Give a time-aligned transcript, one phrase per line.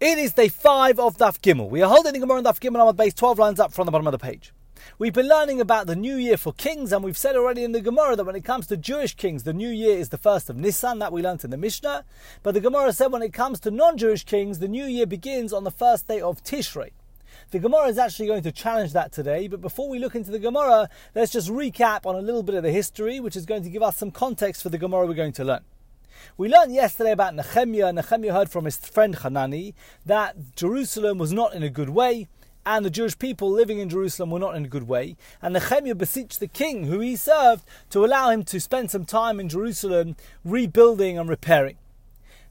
[0.00, 1.68] It is day five of Daf Gimel.
[1.68, 3.84] We are holding the Gemara on Daf Gimel on the base 12 lines up from
[3.84, 4.54] the bottom of the page.
[4.98, 7.82] We've been learning about the new year for kings, and we've said already in the
[7.82, 10.56] Gemara that when it comes to Jewish kings, the new year is the first of
[10.56, 12.06] Nisan, that we learnt in the Mishnah.
[12.42, 15.52] But the Gemara said when it comes to non Jewish kings, the new year begins
[15.52, 16.92] on the first day of Tishrei.
[17.50, 20.38] The Gemara is actually going to challenge that today, but before we look into the
[20.38, 23.68] Gemara, let's just recap on a little bit of the history, which is going to
[23.68, 25.60] give us some context for the Gemara we're going to learn.
[26.36, 27.92] We learned yesterday about Nehemiah.
[27.92, 29.74] Nehemiah heard from his friend Hanani
[30.06, 32.28] that Jerusalem was not in a good way,
[32.66, 35.16] and the Jewish people living in Jerusalem were not in a good way.
[35.40, 39.40] And Nehemiah beseeched the king who he served to allow him to spend some time
[39.40, 41.76] in Jerusalem rebuilding and repairing.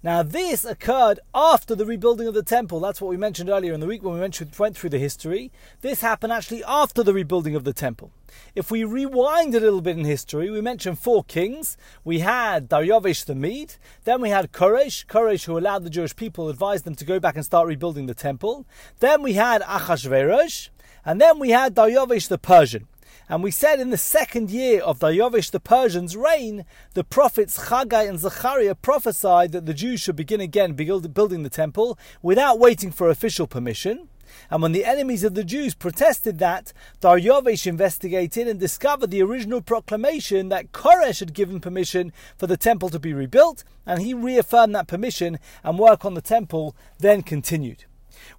[0.02, 2.80] Now, this occurred after the rebuilding of the temple.
[2.80, 5.52] That's what we mentioned earlier in the week when we went through the history.
[5.82, 8.12] This happened actually after the rebuilding of the temple.
[8.56, 11.76] If we rewind a little bit in history, we mentioned four kings.
[12.06, 13.76] We had Daryavish the Mede,
[14.06, 17.36] then we had Koresh, Koresh who allowed the Jewish people, advised them to go back
[17.36, 18.66] and start rebuilding the temple.
[19.02, 20.70] Then we had Achashverosh,
[21.04, 22.88] and then we had Daryavish the Persian.
[23.32, 28.10] And we said in the second year of Daryavish the Persian's reign, the prophets Chagai
[28.10, 33.08] and Zechariah prophesied that the Jews should begin again building the temple without waiting for
[33.08, 34.10] official permission.
[34.50, 39.62] And when the enemies of the Jews protested that, Daryavish investigated and discovered the original
[39.62, 44.74] proclamation that Koresh had given permission for the temple to be rebuilt, and he reaffirmed
[44.74, 47.86] that permission, and work on the temple then continued.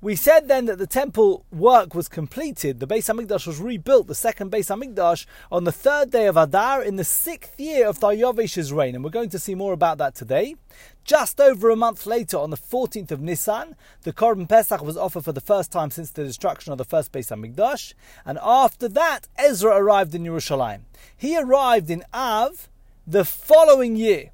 [0.00, 2.80] We said then that the temple work was completed.
[2.80, 6.82] The Beis Hamikdash was rebuilt, the second Beis Hamikdash, on the third day of Adar
[6.82, 10.14] in the sixth year of Daryavish's reign, and we're going to see more about that
[10.14, 10.56] today.
[11.04, 15.24] Just over a month later, on the 14th of Nisan, the Korban Pesach was offered
[15.24, 17.94] for the first time since the destruction of the first Beis Hamikdash,
[18.24, 20.80] and after that, Ezra arrived in Yerushalayim.
[21.16, 22.68] He arrived in Av
[23.06, 24.30] the following year.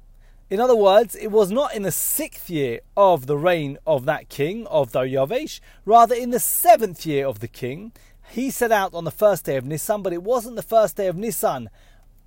[0.49, 4.29] In other words, it was not in the sixth year of the reign of that
[4.29, 7.91] king, of Daryavesh, rather in the seventh year of the king.
[8.29, 11.07] He set out on the first day of Nisan, but it wasn't the first day
[11.07, 11.69] of Nisan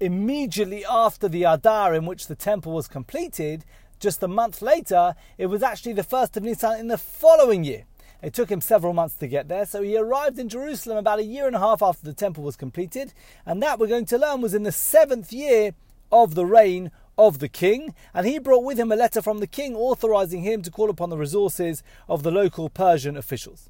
[0.01, 3.65] immediately after the Adar in which the temple was completed.
[3.99, 7.85] Just a month later, it was actually the first of Nisan in the following year.
[8.23, 11.25] It took him several months to get there, so he arrived in Jerusalem about a
[11.25, 13.15] year and a half after the temple was completed,
[13.47, 15.73] and that we're going to learn was in the seventh year
[16.13, 19.47] of the reign of the king, and he brought with him a letter from the
[19.47, 23.69] king authorizing him to call upon the resources of the local Persian officials.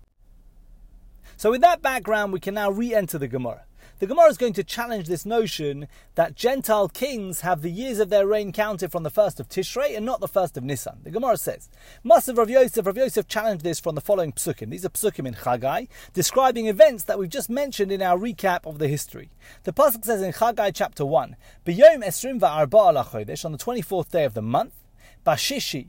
[1.37, 3.65] So, with that background, we can now re enter the Gemara.
[4.01, 8.09] The Gemara is going to challenge this notion that Gentile kings have the years of
[8.09, 11.01] their reign counted from the first of Tishrei and not the first of Nisan.
[11.03, 11.69] The Gemara says,
[12.03, 14.71] Masav Rav Yosef, Rav Yosef challenged this from the following psukim.
[14.71, 18.79] These are psukim in Chagai, describing events that we've just mentioned in our recap of
[18.79, 19.33] the history.
[19.65, 21.37] The pasuk says in Chagai chapter 1,
[21.67, 24.73] B'yom esrim on the 24th day of the month,
[25.27, 25.89] Bashishi,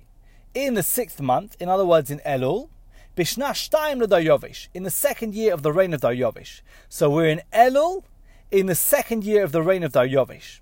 [0.54, 2.71] in the sixth month, in other words in Elul,
[3.16, 6.62] Bishna Shtaim Dayovish, in the second year of the reign of Daryovish.
[6.88, 8.04] So we're in Elul,
[8.52, 10.62] in the second year of the reign of Daryovish.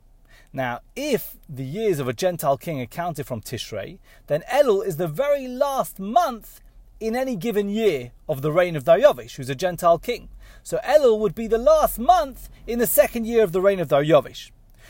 [0.51, 4.97] Now, if the years of a Gentile king are counted from Tishrei, then Elul is
[4.97, 6.59] the very last month
[6.99, 10.29] in any given year of the reign of Daryovish, who's a Gentile king.
[10.63, 13.89] So Elul would be the last month in the second year of the reign of
[13.89, 14.49] Daryovish.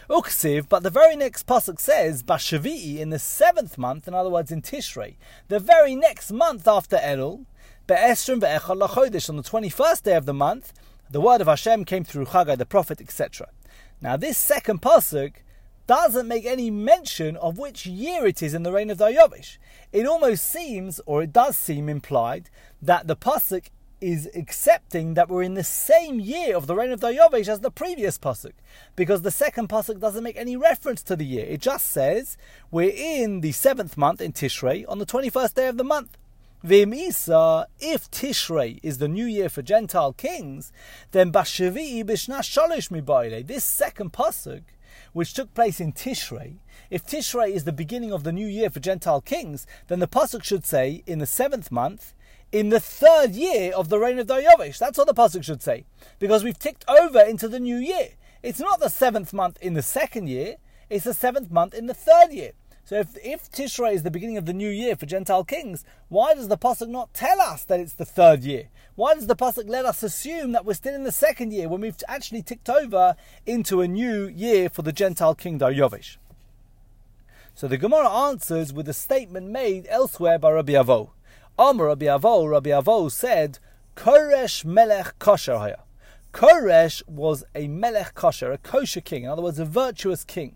[0.10, 4.52] Uksiv, but the very next pasuk says Bashavi'i in the seventh month, in other words
[4.52, 5.18] in Tishrei,
[5.50, 7.46] the very next month after Elul,
[7.86, 10.74] Be'esrim ve'echad lachodesh on the twenty-first day of the month,
[11.12, 13.50] the word of Hashem came through Chagai the prophet, etc.
[14.02, 15.34] Now this second pasuk
[15.86, 19.60] doesn't make any mention of which year it is in the reign of Daryovish.
[19.92, 22.50] It almost seems, or it does seem implied,
[22.82, 23.70] that the pasuk
[24.02, 27.72] is accepting that we're in the same year of the reign of Daryovish as the
[27.72, 28.54] previous pasuk,
[28.96, 31.46] because the second pasuk doesn't make any reference to the year.
[31.46, 32.38] It just says
[32.72, 36.18] we're in the seventh month in Tishrei on the twenty-first day of the month.
[36.62, 40.74] Vim Isa, if Tishrei is the new year for Gentile kings,
[41.12, 43.48] then Bashavi b'shna shalish mibayle.
[43.48, 44.64] This second pasuk,
[45.14, 46.58] which took place in Tishrei,
[46.90, 50.44] if Tishrei is the beginning of the new year for Gentile kings, then the pasuk
[50.44, 52.14] should say in the seventh month
[52.52, 54.80] in the third year of the reign of Daryavish.
[54.80, 55.86] That's what the pasuk should say,
[56.20, 58.10] because we've ticked over into the new year.
[58.42, 60.56] It's not the seventh month in the second year;
[60.90, 62.52] it's the seventh month in the third year.
[62.90, 66.34] So if, if Tishrei is the beginning of the new year for Gentile kings, why
[66.34, 68.70] does the pasuk not tell us that it's the third year?
[68.96, 71.82] Why does the pasuk let us assume that we're still in the second year when
[71.82, 73.16] we've actually ticked over
[73.46, 76.18] into a new year for the Gentile king Daryavish?
[77.54, 81.12] So the Gemara answers with a statement made elsewhere by Rabbi Avo.
[81.60, 83.60] Amr Rabbi Avo, Rabbi Avo said,
[83.94, 85.80] Koresh Melech Kosher Haya.
[86.32, 90.56] Koresh was a Melech Kosher, a kosher king, in other words, a virtuous king.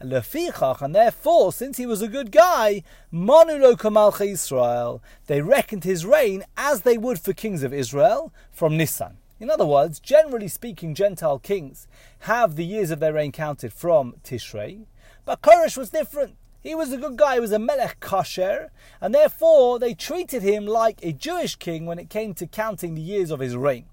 [0.00, 2.82] And therefore, since he was a good guy,
[3.12, 8.78] Manulo Kamalcha Israel, they reckoned his reign as they would for kings of Israel from
[8.78, 9.18] Nisan.
[9.40, 11.86] In other words, generally speaking, Gentile kings
[12.20, 14.86] have the years of their reign counted from Tishrei,
[15.26, 16.36] but Koresh was different.
[16.62, 18.68] He was a good guy, he was a Melech Kasher,
[19.00, 23.00] and therefore they treated him like a Jewish king when it came to counting the
[23.00, 23.86] years of his reign.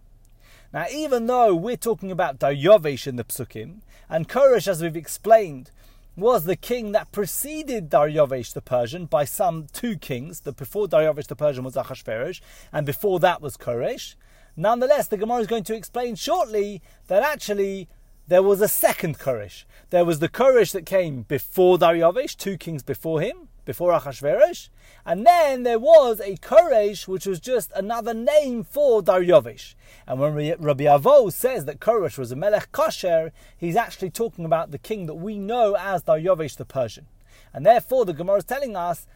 [0.74, 3.80] Now, even though we're talking about Daryovesh in the Psukim,
[4.10, 5.72] and Koresh, as we've explained,
[6.18, 10.42] was the king that preceded Daryovesh the Persian by some two kings.
[10.42, 12.42] The before Daryovesh the Persian was Achashverosh,
[12.74, 14.16] and before that was Koresh.
[14.58, 17.88] Nonetheless, the Gemara is going to explain shortly that actually
[18.28, 19.64] there was a second Koresh.
[19.90, 24.68] There was the Koresh that came before Daryovesh, two kings before him, before Achashverosh,
[25.06, 29.76] and then there was a Koresh which was just another name for Daryovesh.
[30.06, 34.72] And when Rabbi Avo says that Koresh was a Melech Kosher, he's actually talking about
[34.72, 37.08] the king that we know as Daryovesh the Persian.
[37.54, 39.08] And therefore the Gemara is telling us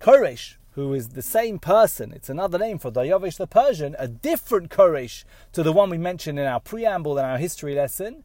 [0.00, 4.70] Koresh, who is the same person, it's another name for Daryovesh the Persian, a different
[4.70, 8.22] Koresh to the one we mentioned in our preamble in our history lesson,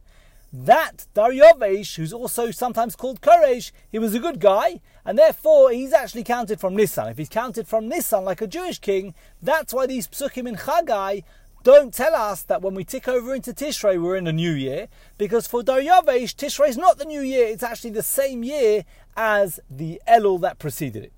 [0.64, 5.92] that Daryovesh, who's also sometimes called Koresh, he was a good guy, and therefore he's
[5.92, 7.08] actually counted from Nisan.
[7.08, 11.24] If he's counted from Nisan like a Jewish king, that's why these psukim in Chagai
[11.62, 14.88] don't tell us that when we tick over into Tishrei we're in a new year,
[15.18, 18.84] because for Daryovesh, Tishrei is not the new year, it's actually the same year
[19.16, 21.12] as the Elul that preceded it.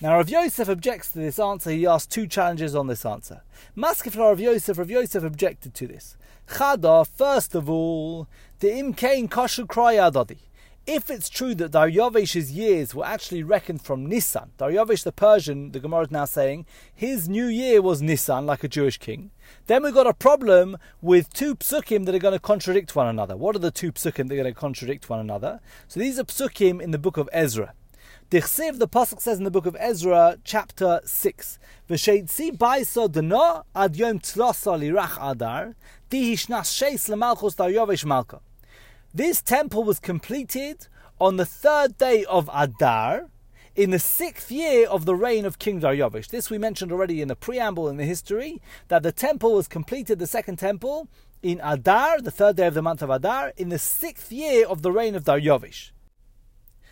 [0.00, 1.70] Now, Rav Yosef objects to this answer.
[1.70, 3.42] He asks two challenges on this answer.
[3.76, 6.16] Maskif Rav Yosef, Rav Yosef objected to this.
[6.48, 8.28] Chada, first of all,
[8.60, 10.38] the imkain kashu krayadadi.
[10.86, 15.80] If it's true that Daryovesh's years were actually reckoned from Nisan, Daryovesh the Persian, the
[15.80, 19.30] Gemara is now saying, his new year was Nisan, like a Jewish king,
[19.66, 23.34] then we've got a problem with two psukim that are going to contradict one another.
[23.34, 25.60] What are the two psukim that are going to contradict one another?
[25.88, 27.72] So these are psukim in the book of Ezra.
[28.30, 31.58] Dichsiv, the Pasuk says in the book of Ezra, chapter 6,
[31.90, 35.76] V'sheitzi baiso deno ad yom tzlosa lirach adar,
[36.10, 38.40] dihishnas sheis malka.
[39.12, 40.88] This temple was completed
[41.20, 43.28] on the third day of Adar,
[43.76, 46.28] in the sixth year of the reign of King Daryovish.
[46.28, 50.18] This we mentioned already in the preamble in the history, that the temple was completed,
[50.18, 51.08] the second temple,
[51.42, 54.82] in Adar, the third day of the month of Adar, in the sixth year of
[54.82, 55.90] the reign of Daryovish.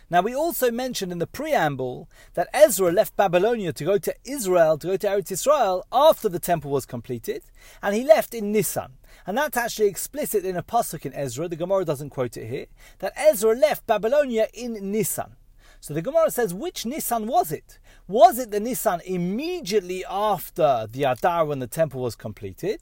[0.09, 4.77] Now, we also mentioned in the preamble that Ezra left Babylonia to go to Israel,
[4.77, 7.43] to go to Eretz Israel, after the temple was completed,
[7.81, 8.93] and he left in Nisan.
[9.25, 11.47] And that's actually explicit in a pasuk in Ezra.
[11.47, 12.65] The Gemara doesn't quote it here.
[12.99, 15.35] That Ezra left Babylonia in Nisan.
[15.79, 17.79] So the Gemara says, which Nisan was it?
[18.07, 22.81] Was it the Nisan immediately after the Adar when the temple was completed,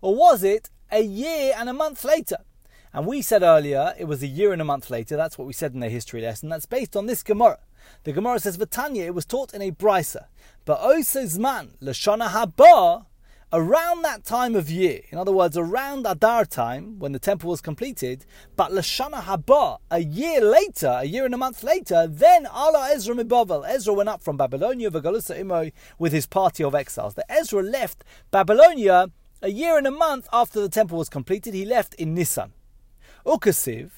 [0.00, 2.38] or was it a year and a month later?
[2.94, 5.16] And we said earlier it was a year and a month later.
[5.16, 6.48] That's what we said in the history lesson.
[6.50, 7.58] That's based on this Gemara.
[8.04, 10.26] The Gemara says, Vatanya, it was taught in a brisa.
[10.64, 13.06] But Osezman, Lashana Haba,
[13.52, 17.60] around that time of year, in other words, around Adar time, when the temple was
[17.60, 18.24] completed,
[18.56, 23.14] but Lashana Haba, a year later, a year and a month later, then Allah Ezra
[23.14, 27.14] Mibavel, Ezra went up from Babylonia, Vagalusa Imo, with his party of exiles.
[27.14, 29.08] That Ezra left Babylonia
[29.42, 31.52] a year and a month after the temple was completed.
[31.52, 32.52] He left in Nisan.
[33.24, 33.90] Ukasiv,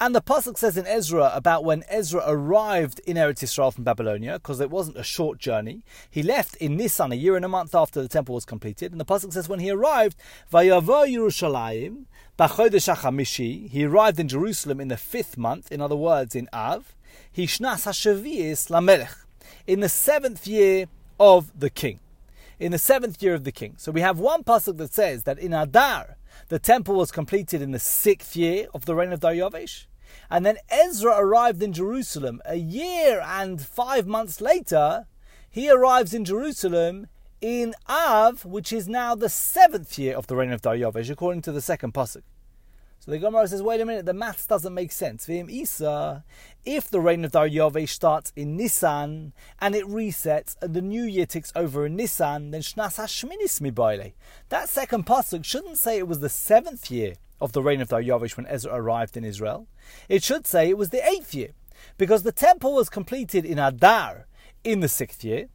[0.00, 4.34] and the pasuk says in Ezra about when Ezra arrived in Eretz Yisrael from Babylonia,
[4.34, 5.82] because it wasn't a short journey.
[6.08, 9.00] He left in Nisan a year and a month after the temple was completed, and
[9.00, 10.16] the pasuk says when he arrived,
[10.52, 12.04] Vayavo Yerushalayim
[12.38, 13.68] b'chodesh hachamishi.
[13.68, 15.72] He arrived in Jerusalem in the fifth month.
[15.72, 16.94] In other words, in Av.
[17.36, 19.24] Hishnas hashaviis lamelech
[19.66, 20.86] in the seventh year
[21.18, 21.98] of the king.
[22.60, 23.74] In the seventh year of the king.
[23.76, 26.17] So we have one pasuk that says that in Adar
[26.48, 29.86] the temple was completed in the sixth year of the reign of Daryovesh.
[30.30, 35.06] And then Ezra arrived in Jerusalem a year and five months later.
[35.50, 37.08] He arrives in Jerusalem
[37.40, 41.52] in Av, which is now the seventh year of the reign of Daryovesh, according to
[41.52, 42.22] the second pasuk.
[43.00, 45.28] So the Gemara says, wait a minute, the maths doesn't make sense.
[45.28, 51.24] If the reign of Daryovesh starts in Nisan and it resets and the new year
[51.24, 54.12] ticks over in Nisan, then Shnas Hashminis Mibaile.
[54.48, 58.36] That second pasuk shouldn't say it was the seventh year of the reign of Daryovesh
[58.36, 59.68] when Ezra arrived in Israel.
[60.08, 61.52] It should say it was the eighth year,
[61.96, 64.26] because the temple was completed in Adar
[64.64, 65.48] in the sixth year.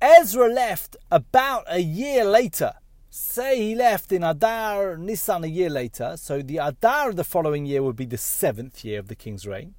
[0.00, 2.74] Ezra left about a year later
[3.18, 7.64] Say he left in Adar Nisan a year later, so the Adar of the following
[7.64, 9.74] year would be the seventh year of the king's reign.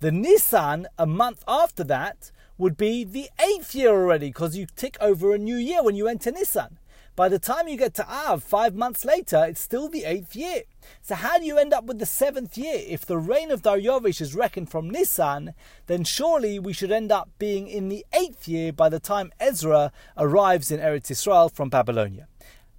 [0.00, 4.96] The Nisan, a month after that, would be the eighth year already, because you tick
[5.02, 6.78] over a new year when you enter Nisan.
[7.14, 10.62] By the time you get to Av, five months later, it's still the eighth year.
[11.02, 12.80] So how do you end up with the seventh year?
[12.86, 15.52] If the reign of Daryavish is reckoned from Nisan,
[15.88, 19.92] then surely we should end up being in the eighth year by the time Ezra
[20.16, 22.28] arrives in Eretz Israel from Babylonia.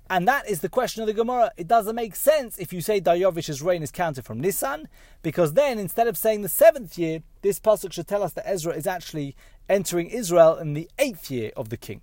[0.09, 1.51] And that is the question of the Gemara.
[1.55, 4.87] It doesn't make sense if you say Daryovish's reign is counted from Nisan,
[5.21, 8.73] because then instead of saying the seventh year, this pasuk should tell us that Ezra
[8.73, 9.35] is actually
[9.69, 12.01] entering Israel in the eighth year of the king.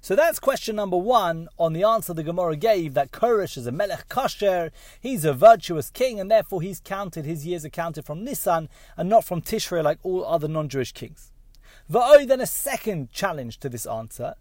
[0.00, 3.72] So that's question number one on the answer the Gemara gave that Koresh is a
[3.72, 8.22] Melech Kasher, he's a virtuous king, and therefore he's counted, his years are counted from
[8.22, 11.30] Nisan and not from Tishrei like all other non Jewish kings.
[11.90, 14.34] Va'oi, then a second challenge to this answer.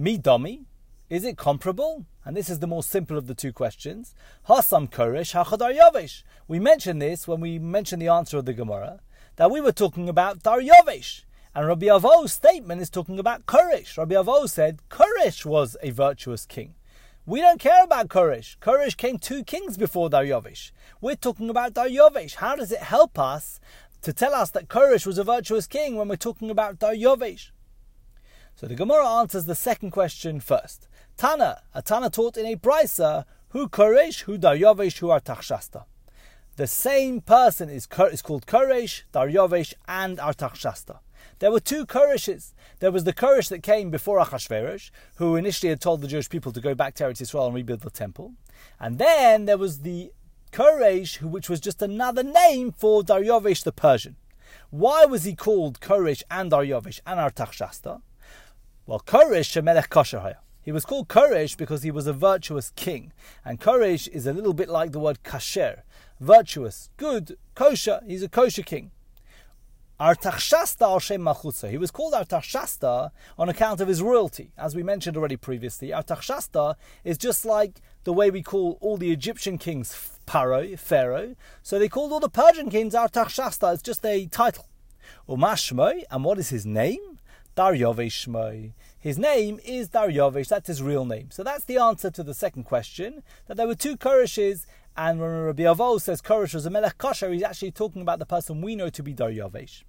[0.00, 0.64] Midami,
[1.10, 2.06] is it comparable?
[2.24, 4.14] And this is the more simple of the two questions.
[4.48, 6.22] Hasam Koresh, hacha Daryavish.
[6.48, 9.00] We mentioned this when we mentioned the answer of the Gemara,
[9.36, 11.24] that we were talking about Daryavish.
[11.54, 13.96] And Rabbi Avo's statement is talking about Koresh.
[13.96, 16.74] Rabbi Avo said Koresh was a virtuous king.
[17.26, 18.58] We don't care about Koresh.
[18.58, 20.72] Koresh came two kings before Daryavish.
[21.00, 22.36] We're talking about Daryavish.
[22.36, 23.60] How does it help us
[24.02, 27.50] to tell us that Koresh was a virtuous king when we're talking about Daryavish?
[28.56, 30.88] So the Gemara answers the second question first.
[31.16, 35.84] Tana, a Tana taught in a Brisa, who Koresh, who Daryavish, who Artachshasta.
[36.56, 40.98] The same person is, is called Koresh, Daryavish, and Artachshasta.
[41.38, 42.52] There were two Koreshes.
[42.78, 46.52] There was the Koresh that came before Achashverosh, who initially had told the Jewish people
[46.52, 48.34] to go back to Eretz Israel and rebuild the temple.
[48.78, 50.12] And then there was the
[50.52, 54.16] Koresh, which was just another name for Daryavish the Persian.
[54.70, 58.00] Why was he called Koresh and Daryavish and Artachshasta?
[58.86, 60.20] Well, Koresh Shemelech Kosher
[60.64, 63.12] He was called Koresh because he was a virtuous king.
[63.44, 65.82] And Koresh is a little bit like the word kasher.
[66.20, 68.00] Virtuous, good, kosher.
[68.06, 68.90] He's a kosher king.
[70.00, 71.28] Artachshasta al Shem.
[71.70, 74.52] He was called Artachshasta on account of his royalty.
[74.58, 79.12] As we mentioned already previously, Artachshasta is just like the way we call all the
[79.12, 81.36] Egyptian kings Paro, Pharaoh.
[81.62, 83.74] So they called all the Persian kings Artachshasta.
[83.74, 84.66] It's just a title.
[85.28, 87.18] Umashmoy, and what is his name?
[87.56, 88.72] Daryovish Shmoy.
[89.04, 91.30] His name is Daryovish, that's his real name.
[91.30, 94.64] So that's the answer to the second question, that there were two Koreshes
[94.96, 98.24] and when Rabbi Avo says Koresh was a Melech Kosher, he's actually talking about the
[98.24, 99.82] person we know to be Daryavesh.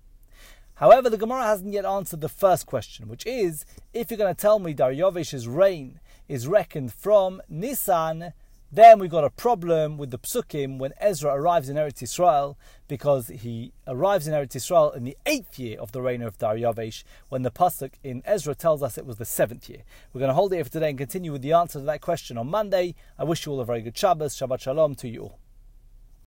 [0.74, 4.42] However, the Gemara hasn't yet answered the first question, which is if you're going to
[4.42, 8.34] tell me Daryavesh's reign is reckoned from Nisan,
[8.76, 13.28] then we've got a problem with the psukim when Ezra arrives in Eretz Israel because
[13.28, 17.44] he arrives in Eretz Israel in the eighth year of the reign of Daryavesh when
[17.44, 19.84] the pasuk in Ezra tells us it was the seventh year.
[20.14, 22.02] We're going to hold it here for today and continue with the answer to that
[22.02, 22.96] question on Monday.
[23.18, 24.36] I wish you all a very good Shabbos.
[24.36, 25.45] Shabbat Shalom to you all.